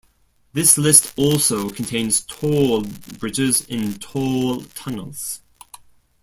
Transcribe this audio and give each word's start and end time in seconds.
This 0.53 0.79
list 0.79 1.13
also 1.15 1.69
contains 1.69 2.21
toll 2.21 2.81
bridges 3.19 3.67
and 3.69 4.01
toll 4.01 4.61
tunnels. 4.73 5.43